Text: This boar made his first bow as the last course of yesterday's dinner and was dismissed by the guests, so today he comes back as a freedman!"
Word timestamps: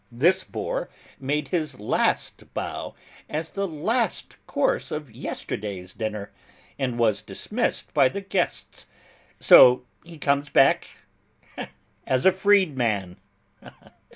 This 0.11 0.43
boar 0.43 0.89
made 1.19 1.49
his 1.49 1.75
first 1.75 2.51
bow 2.55 2.95
as 3.29 3.51
the 3.51 3.67
last 3.67 4.35
course 4.47 4.89
of 4.89 5.11
yesterday's 5.11 5.93
dinner 5.93 6.31
and 6.79 6.97
was 6.97 7.21
dismissed 7.21 7.93
by 7.93 8.09
the 8.09 8.21
guests, 8.21 8.87
so 9.39 9.85
today 10.03 10.09
he 10.09 10.17
comes 10.17 10.49
back 10.49 10.87
as 12.07 12.25
a 12.25 12.31
freedman!" 12.31 13.17